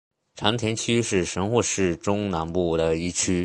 [0.35, 3.39] 长田区是神户市中南部的一区。